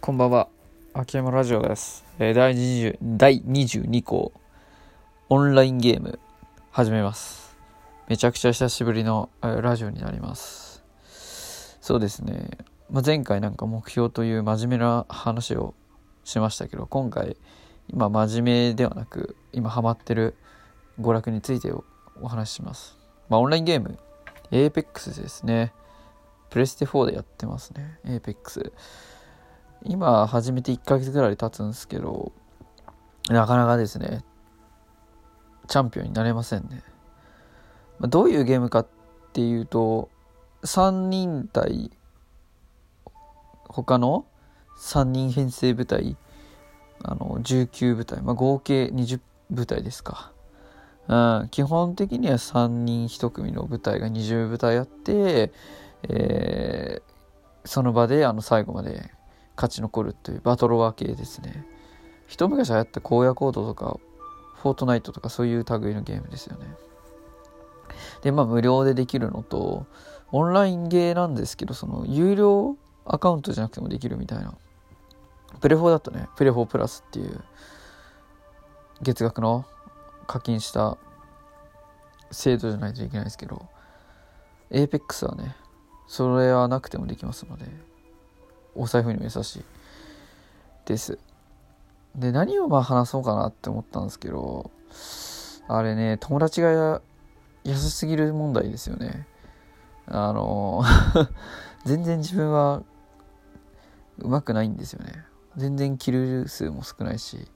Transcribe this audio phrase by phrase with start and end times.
[0.00, 0.48] こんばんは。
[0.94, 2.06] 秋山ラジオです。
[2.18, 4.32] えー第20第22項、
[5.28, 6.18] オンラインゲーム、
[6.70, 7.54] 始めます。
[8.08, 10.86] めちゃくちゃ久しぶりの、えーラジオになります。
[11.82, 12.48] そうですね。
[12.90, 15.74] まあ、前回なんか目標という真面目な話を
[16.24, 17.36] しましたけど、今回、
[17.88, 20.34] 今真面目ではなく、今ハマってる
[20.98, 21.74] 娯楽について
[22.22, 22.96] お話しします。
[23.28, 23.98] まあ、オンラインゲーム、
[24.50, 25.74] Apex ですね。
[26.48, 28.00] プレステ4でやってますね。
[28.06, 28.72] Apex。
[29.84, 32.32] 今始めて1ヶ月ぐらい経つんですけど、
[33.28, 34.24] なかなかですね、
[35.68, 36.82] チャンピオンになれませんね。
[37.98, 38.86] まあ、どういうゲームかっ
[39.32, 40.10] ていうと、
[40.62, 41.90] 3人対
[43.68, 44.26] 他の
[44.78, 46.16] 3人編成部隊、
[47.02, 49.20] あの、19部隊、まあ、合計20
[49.50, 50.32] 部隊ですか。
[51.08, 55.52] うん、基本的には3人1組の部隊が20部隊あって、
[56.08, 57.10] えー
[57.64, 59.10] その場であの最後まで
[59.60, 61.66] 勝ち残るというバトロワー系ですね。
[62.26, 63.98] 一昔流行った荒野コードとか
[64.54, 66.66] フォートナイトとかそういう類のゲームですよね。
[68.22, 69.84] でまあ無料でできるのと
[70.32, 74.54] オンラインゲーなんですけどその有料アカウントじゃなくてもできるみたいな。
[75.60, 76.26] プレフォーだとね。
[76.36, 77.38] プレフォープラスっていう
[79.02, 79.66] 月額の
[80.26, 80.96] 課金した
[82.30, 83.66] 制度じゃないといけないですけど
[84.70, 85.54] APEX はね
[86.06, 87.66] それはなくてもできますので。
[88.74, 89.64] お財布にも優しい
[90.86, 91.18] です。
[92.14, 94.70] で何をまあ話そうかなって思ったんですけど
[95.68, 97.00] あれね友達が
[97.62, 99.26] 優しすぎる問題ですよね。
[100.06, 100.82] あの
[101.84, 102.82] 全然自分は
[104.18, 105.24] 上手くないんですよね。
[105.56, 107.48] 全然キル数も少ないし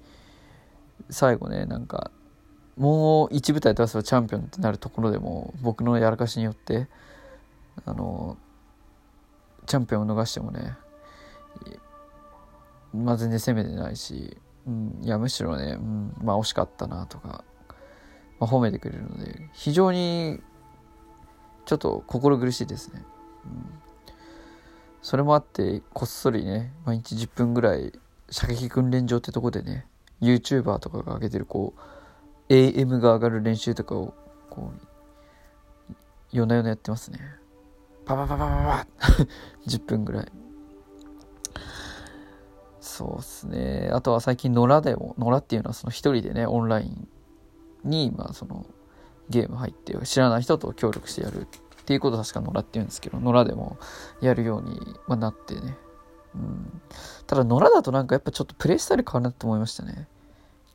[1.11, 2.11] 最後ねなんか
[2.77, 6.89] もう1部隊出せばチャンピオンってなるところでも僕のやらかしによって
[7.85, 8.37] あの
[9.67, 10.77] チャンピオンを逃してもね
[12.94, 17.44] まあ全然攻めてないし、うん、いやむしろね、うん、まあ惜しかったなとか、
[18.38, 20.40] まあ、褒めてくれるので非常に
[21.67, 23.02] ちょっと心苦しいですね、
[23.45, 23.67] うん、
[25.02, 27.92] それもあってこっそりね毎日10分ぐらい
[28.30, 29.86] 射撃訓練場ってとこでね
[30.20, 34.14] YouTuber とかが上げてるこう AM が上がる練習とかを
[34.50, 34.86] こう
[36.33, 37.20] 夜な夜なやってますね。
[38.05, 39.27] パパパパパパ
[39.67, 40.43] 10 分ぐらい。
[42.94, 43.90] そうっすね。
[43.92, 47.08] あとは最近野良でも野良っていうのはその一人でねオンライン
[47.82, 48.66] にまあその
[49.28, 51.46] ゲーム入って知らない人と協力してやるっ
[51.86, 53.78] ていうことを確か野良って言うんですけど野良でも
[54.20, 54.78] やるように、
[55.08, 55.77] まあ、なってね、
[56.36, 56.80] うん、
[57.27, 60.06] ただ野良だとなんかやっぱちょっとプレイスタイル変わるなって思いましたね。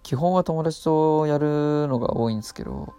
[0.04, 2.94] 基本は友達とやるのが多いんですけど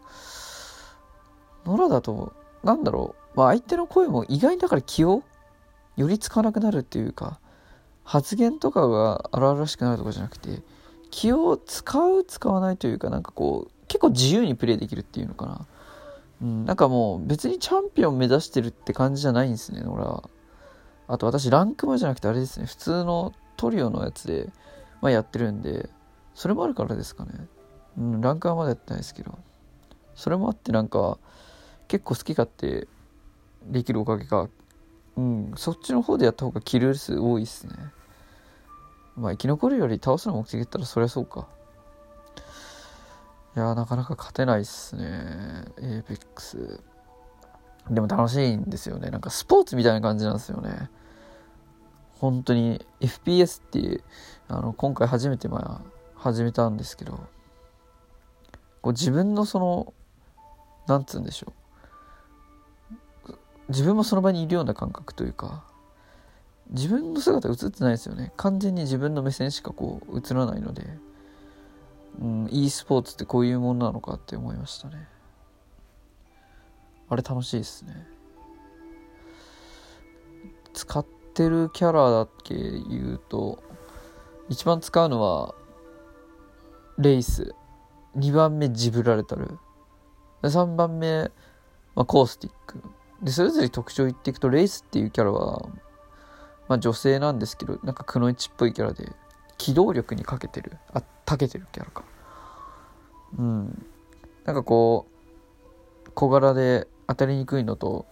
[1.66, 2.32] 野良だと
[2.62, 5.22] なんだろう、まあ、相手の声も意外にだから気を
[5.96, 7.38] 寄りつかなくなるっていうか
[8.04, 10.62] 発言とかが荒々しくなるとかじゃなくて
[11.10, 15.66] 気を使う使わないというかなんかこう結構自由にプレイできるっていうのかな、
[16.42, 20.28] うん、なんかもう別にチャンピオン目指してるって感じじゃないんですね俺は。
[21.08, 24.48] あと私ランクマじゃなくてあれですね普通のトリオのやつで、
[25.00, 25.90] まあ、やってるんで
[26.36, 27.32] それもあるからですかね、
[27.98, 29.36] うん、ランクはまだやってないですけど。
[30.20, 31.18] それもあってなんか
[31.88, 32.86] 結構好き勝手
[33.64, 34.50] できるおかげか
[35.20, 35.52] うん。
[35.56, 37.74] そっちの方でやった方がキル数多いっすね。
[39.16, 41.46] まあ生き残るより倒すの目的だったらそりゃそうか。
[43.56, 45.02] いやなかなか勝てないっすね。
[45.78, 46.80] エーペックス。
[47.90, 49.10] でも楽しいんですよね。
[49.10, 50.88] なんかスポーツみたいな感じなんですよね。
[52.18, 54.02] 本当に FPS っていう
[54.48, 57.12] あの今回初めてまあ始めたんですけど
[58.82, 59.94] こう自分のその
[60.86, 61.59] なんつうんでしょう。
[63.70, 65.64] 自分もその場にいるような感覚というか
[66.70, 68.32] 自分の姿映ってないですよね。
[68.36, 70.86] 完全に自分の目線しかこう映らないので、
[72.20, 75.08] うん、e スポーツってこういうものなのかって思いましたね。
[77.08, 78.06] あれ楽しいですね。
[80.72, 81.04] 使っ
[81.34, 83.60] てるキャラだけ言うと
[84.48, 85.54] 一番使うのは
[86.98, 87.54] レイス。
[88.16, 89.58] 2番目ジブラルタル。
[90.42, 91.30] 3番目、
[91.94, 92.82] まあ、コースティック。
[93.22, 95.68] でそれぞれ特徴言っていくとレイスっていうキャラは、
[96.68, 99.12] まあ、女性なんですけどなんかくのいちっぽいキャラで
[99.58, 100.78] 機動力にかけてる。
[100.94, 102.02] あたけてるキャラか。
[103.38, 103.86] うん。
[104.44, 105.06] なんかこ
[106.06, 108.06] う小柄で当たりにくいのと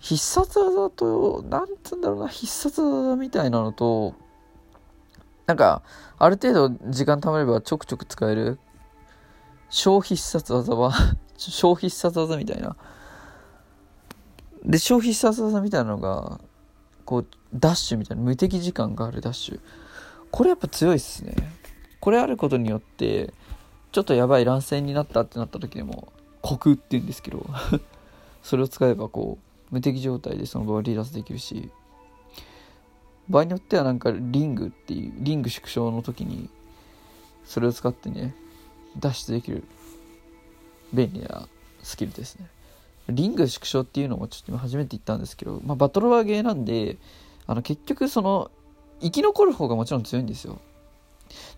[0.00, 4.14] 必殺技となんつうんだろうな必殺技みたいなのと
[5.46, 5.82] なんか
[6.18, 8.58] ある程度時間貯めればちょくちょく使える
[9.68, 10.92] 小必殺技は
[11.36, 12.76] 小必殺技みたいな
[14.64, 16.40] で小必殺技みたいなのが
[17.04, 19.60] こうダッシュみたいな無敵時間があるダッシュ。
[20.30, 21.34] これやっぱ強いっすね。
[22.00, 23.32] これあることによって
[23.92, 26.12] ちょっとやばい乱戦になったってなった時でも
[26.42, 27.44] 虚空って言うんですけど
[28.42, 29.38] それを使えばこ
[29.70, 31.70] う無敵状態でその場を離脱できるし
[33.28, 36.48] 場合によってはなんかリングっていうリング縮小の時に
[37.44, 38.34] それを使ってね
[38.98, 39.64] 脱出できる
[40.92, 41.48] 便利な
[41.82, 42.48] スキルですね。
[43.10, 46.98] リング縮小っていうのもちょっと今初めて言ったんですけど、まあ、バトルワーゲーなんで
[47.46, 48.50] あの結局その
[49.00, 50.60] 生き残る方がもちろん強いんですよ。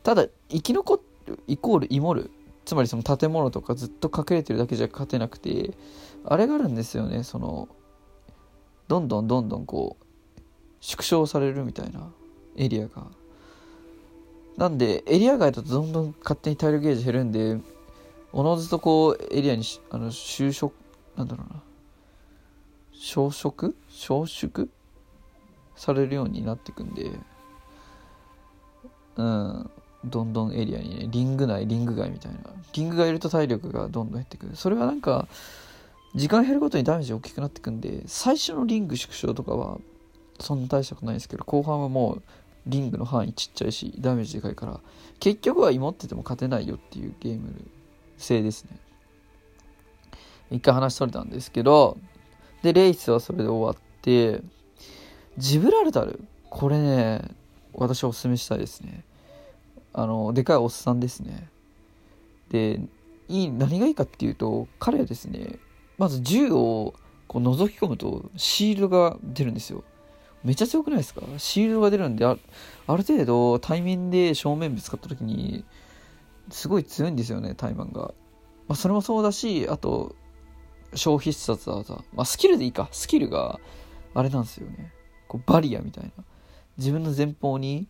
[0.02, 2.31] ただ生き残るイコールイモる
[2.64, 5.72] つまりその建物とかずっと隠れてるだけじゃ勝てなくて
[6.25, 7.69] あれがあるんですよねその
[8.88, 10.43] どんどんどんどんこう
[10.81, 12.10] 縮小されるみたいな
[12.56, 13.06] エリアが。
[14.56, 17.58] なんでエリア外だとどんどん勝手に体力ゲージ減るんで
[18.32, 20.75] おのずとこうエリアにあの就職
[21.16, 21.62] なんだろうな。
[22.92, 23.76] 消食？
[23.88, 24.68] 消縮
[25.76, 27.10] されるようになっていくんで。
[29.16, 29.70] うん。
[30.04, 32.38] どんどんエリアにねリング内リング外みたいな。
[32.72, 34.56] リングがいると体力がどんどん減ってくる。
[34.56, 35.28] それはなんか
[36.14, 39.78] 時間減るごとにダメージ大きくなってくんで最初のリング縮小とかは
[40.40, 42.22] そんな大したことないですけど後半はもう
[42.66, 44.80] リングの範囲ちっちゃいしダメージでかいから
[45.20, 47.54] 結局は芋ってても勝てないよっていうゲーム
[48.18, 48.76] 性ですね。
[50.52, 51.99] 一回話それたんですけど
[52.62, 54.40] でレースはそれで終わって
[55.38, 56.20] ジブラルタル？
[56.50, 57.22] これね
[57.72, 59.04] 私おすすめしたいですね。
[59.94, 61.49] あのでかいおっさんですね。
[62.50, 62.81] で
[63.28, 65.58] いい何がいいかっていうと彼はですね
[65.96, 66.94] まず銃を
[67.26, 69.84] こう覗き込むとシールドが出るんですよ。
[70.44, 71.22] めっちゃ強くないですか？
[71.38, 72.37] シールドが出るんであ
[72.87, 75.64] ある程度対面で正面ぶつかった時に
[76.50, 78.12] すごい強いんですよねタイマンが、
[78.69, 80.16] まあ、それもそうだしあと
[80.94, 82.88] 消費必殺技、まあ、スキルでいいか。
[82.92, 83.60] スキルが
[84.14, 84.92] あれなんですよね。
[85.28, 86.24] こうバリアみたいな。
[86.78, 87.86] 自分の前方に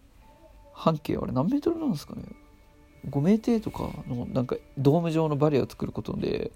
[0.72, 2.22] 半径あれ何メートルなんですかね。
[3.08, 6.52] 5メートルとかのなんかドーム状のバリアを作ることで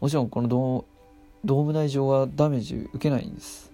[0.00, 3.72] もちろんこのドーム内上はダメージ受けないんです。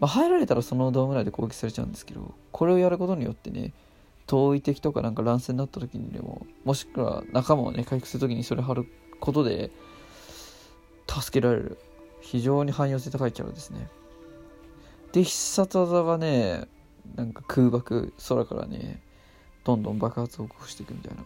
[0.00, 3.72] まあ、入られたらそのドーム内で攻撃されちゃうんですけどこれをやることによってね
[4.26, 8.86] 遠い敵とかなんか乱戦になった時にでももしくは仲間をね回復する時にそれ貼る
[9.20, 9.70] ことで
[11.20, 11.78] 助けられる。
[12.20, 13.88] 非常に汎用性高いキャラですね。
[15.12, 16.64] で必殺技がね
[17.14, 19.02] なんか空爆空からね
[19.62, 21.22] どんどん爆発を起こしていくみたいな。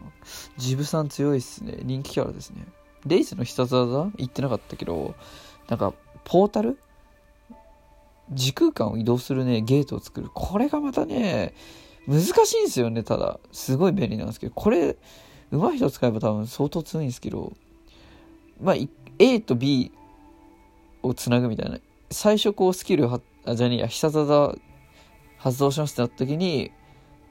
[0.56, 1.78] ジブさん強いっすね。
[1.82, 2.66] 人気キャラですね。
[3.06, 4.10] レイスの必殺技？
[4.16, 5.14] 言ってなかったけど
[5.68, 5.94] なんか
[6.24, 6.78] ポータル？
[8.30, 10.28] 時空間を移動するね、ゲートを作る。
[10.34, 11.54] これがまたね、
[12.06, 13.40] 難しいんですよね、ただ。
[13.52, 14.98] すごい便利なんですけど、これ、
[15.50, 17.54] 上手い人使えば多分相当強いんですけど、
[18.60, 18.74] まあ、
[19.18, 19.92] A と B
[21.02, 21.78] をつなぐみたいな。
[22.10, 24.54] 最初こうスキルは、あ、じゃねえや、必殺技
[25.38, 26.72] 発動しますってなった時に、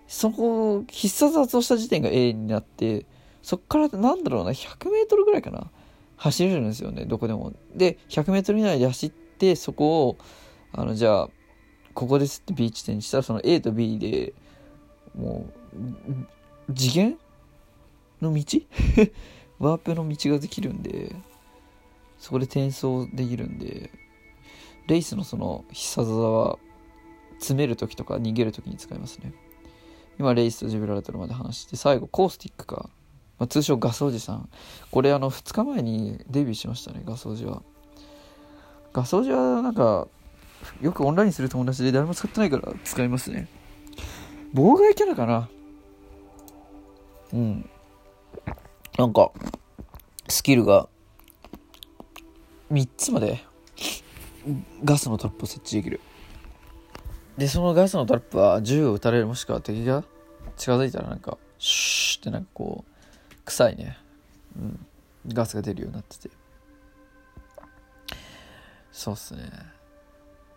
[0.08, 3.06] そこ、必殺発動した時点が A になって、
[3.42, 5.70] そっからなんだろうな、100メートルぐらいかな。
[6.18, 7.54] 走れるんですよね、どこでも。
[7.76, 10.18] で、100メートル以内で走って、そこを、
[10.74, 11.30] あの、じゃあ、
[11.94, 14.34] ここですって B 地点にしたら、その A と B で、
[15.16, 15.48] も
[16.70, 17.18] う、次元
[18.22, 18.44] の道？
[19.60, 21.16] ワープの道ができるんで、
[22.20, 23.92] そこで転送できるんで、
[24.88, 26.60] レイスのその必殺技は、
[27.40, 29.34] 詰める時とか逃げる時に使いますね。
[30.20, 32.90] 今、レイスとジブラルタルまで話して、最後、コースティックか。
[33.38, 34.50] まあ、通称ガソージさん。
[34.90, 37.62] これ、あの、2日前にデビューしましたね、ガソージは。
[38.94, 40.08] ガソージは、なんか、
[40.82, 43.48] よくオンラインする友達で誰も使ってないから使いますね。
[44.56, 45.50] 妨害キャラかな
[47.34, 47.70] うん。
[48.98, 49.32] なんか、
[50.28, 50.90] スキルが
[52.72, 53.44] 3つまで
[54.84, 56.00] ガスのトラップを設置できる。
[57.38, 60.04] で、そのガスのトラップは銃を撃たれるもしくは敵が
[60.58, 63.98] 近づいたらなんか、シューってなんかこう、臭いね。
[64.58, 64.86] うん。
[65.28, 66.30] ガスが出るようになってて。
[68.92, 69.78] そうっすね。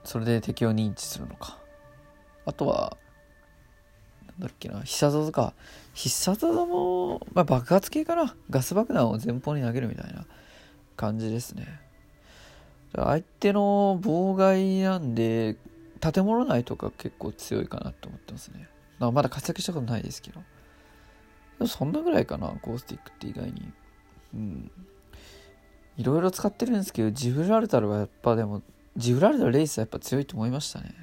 [0.05, 1.59] それで敵を認知するのか
[2.47, 2.97] あとは
[4.27, 5.55] なんだっけな必殺技か
[5.93, 10.27] 必殺技も、まあ、爆発系かなガス爆弾を前方に投げるみたいな
[10.97, 11.81] 感じですね
[12.95, 15.57] 相手の妨害なんで
[16.01, 18.69] 建物内とか結構強いかなと思ってますね
[18.99, 20.45] まだ活躍したことないですけどで
[21.61, 23.73] もそんなぐらいかなコースティックって意外に
[24.35, 24.71] うん
[25.97, 28.63] いろいろ使ってるんですけどジブラルタルはやっぱでも
[28.97, 30.95] ジブラルタルレイスはやっぱ強いと思いましたね。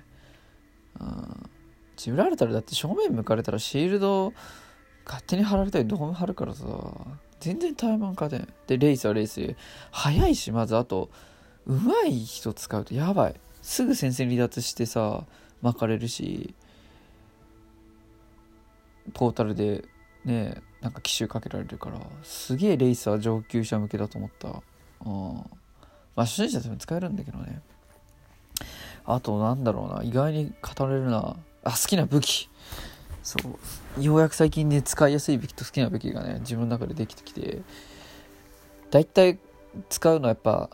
[1.00, 1.50] うん。
[1.96, 4.34] ジブラルタルだって正面向かれたらシールド
[5.06, 6.66] 勝手に貼られたりドーム貼るからさ、
[7.40, 8.48] 全然タイマン勝てん。
[8.68, 9.56] で、レイスはレイス。
[9.92, 11.10] 早いし、まずあと、
[11.68, 13.36] 上手い人使うとやばい。
[13.62, 15.26] すぐ先生離脱してさ、
[15.62, 16.56] 巻かれるし
[19.14, 19.84] トータルで
[20.24, 24.48] ねなんか奇襲かけられるからすげえレイサー上級者向けだと思った。
[24.48, 25.34] うん。
[26.16, 27.62] まあ初心者でも使えるんだけどね。
[29.06, 30.04] あとなんだろうな。
[30.04, 31.36] 意外に語れるな。
[31.64, 32.50] あ好きな武器。
[33.24, 33.38] そ
[33.98, 34.04] う。
[34.04, 37.62] ようやく最近ね使いやすい武器と好きな武器がね自分の中でできてきて。
[38.90, 39.38] 大体
[39.90, 40.70] 使うのはやっぱ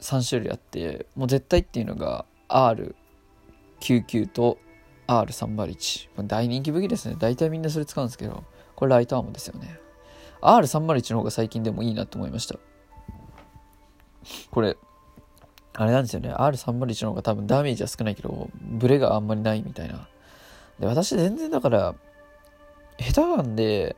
[0.00, 4.58] 3種類あってもう絶対っていうのが R99 と
[5.06, 7.16] R301 大人気武器ですね。
[7.18, 9.78] 大体みんなそれ使うんですけどこれライトアームですよね。
[10.42, 12.56] R301 の方が最近でもいいなと思いました。
[14.50, 14.76] これ
[15.74, 16.32] あれなんですよね。
[16.32, 20.08] R301 の方が多分ダメージは少ないけどブレがあんまりないみたいな。
[20.78, 21.94] で私全然だから
[22.98, 23.96] 下手なんで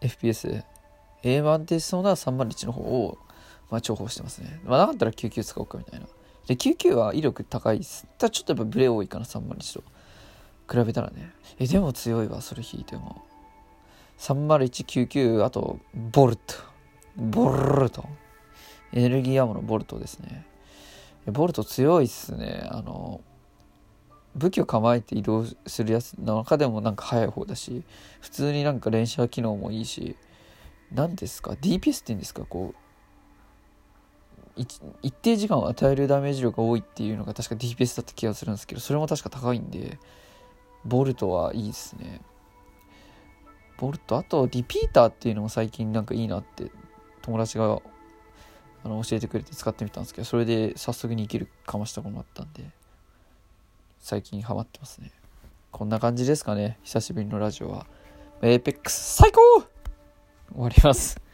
[0.00, 0.64] FPS
[1.22, 3.18] A 版テストの301の方を、
[3.70, 4.60] まあ、重宝してますね。
[4.64, 6.06] まあ、なかったら99使おうかみたいな。
[6.46, 8.06] で、99は威力高いです。
[8.18, 9.84] ただちょっとやっぱブレ多いかな、301と。
[10.70, 11.32] 比べたらね。
[11.58, 13.22] え、でも強いわ、それ引いても。
[14.18, 16.42] 30199、あと、ボルト。
[17.16, 18.08] ボルト。
[18.92, 20.46] エネルギーアームのボルトですね。
[21.26, 22.66] ボルト強いっすね。
[22.70, 23.20] あの、
[24.34, 27.82] 武器を構えて移動するやつの中でもなんか速い方だし、
[28.20, 30.16] 普通になんか連射機能もいいし、
[30.92, 32.44] 何ですか？DPS っていうんですか？
[32.44, 32.87] こう
[34.58, 39.98] 一定時間を与えるダメージ量が多いっていうのが確か DPS だった気がするんですけどそれも確か高いんで
[40.84, 42.20] ボルトはいいですね。
[43.78, 46.70] ボルトあとリピーターっていうのも最近なんかいいなって
[47.22, 47.80] 友達が
[48.84, 52.64] あの教えてくれて使ってみたんですけどそれで早速に生きるかましたこともあったんで
[54.00, 55.12] 最近ハマってますね。
[55.70, 57.86] こんな感じですかね久しぶりのラジオは。
[58.42, 59.40] エーペックス最高！
[60.52, 61.27] 終わります。